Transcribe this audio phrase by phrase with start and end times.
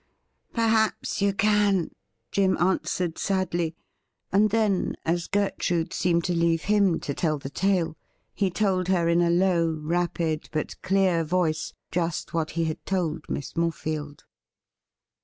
[0.53, 1.91] 'Perhaps you can,'
[2.31, 3.75] Jim answered sadly;
[4.31, 7.95] and then, as Gertrude seemed to leave him to tell the tale,
[8.33, 13.29] he told her in a low, rapid, but clear voice, just what he had told
[13.29, 14.23] Miss Morefield.